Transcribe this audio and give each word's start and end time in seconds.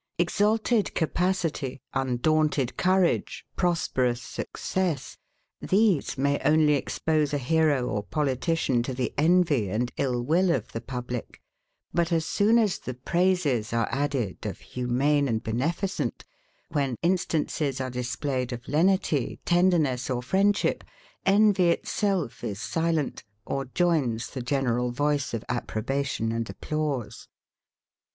Exalted 0.17 0.95
capacity, 0.95 1.79
undaunted 1.93 2.75
courage, 2.75 3.45
prosperous 3.55 4.19
success; 4.19 5.19
these 5.61 6.17
may 6.17 6.39
only 6.39 6.73
expose 6.73 7.35
a 7.35 7.37
hero 7.37 7.87
or 7.87 8.01
politician 8.01 8.81
to 8.81 8.95
the 8.95 9.13
envy 9.15 9.69
and 9.69 9.91
ill 9.97 10.23
will 10.23 10.49
of 10.49 10.71
the 10.71 10.81
public: 10.81 11.39
but 11.93 12.11
as 12.11 12.25
soon 12.25 12.57
as 12.57 12.79
the 12.79 12.95
praises 12.95 13.73
are 13.73 13.87
added 13.91 14.43
of 14.47 14.57
humane 14.57 15.27
and 15.27 15.43
beneficent; 15.43 16.25
when 16.69 16.95
instances 17.03 17.79
are 17.79 17.91
displayed 17.91 18.51
of 18.51 18.67
lenity, 18.67 19.39
tenderness 19.45 20.09
or 20.09 20.23
friendship; 20.23 20.83
envy 21.27 21.69
itself 21.69 22.43
is 22.43 22.59
silent, 22.59 23.23
or 23.45 23.65
joins 23.65 24.31
the 24.31 24.41
general 24.41 24.89
voice 24.91 25.31
of 25.35 25.45
approbation 25.47 26.31
and 26.31 26.49
applause. 26.49 27.27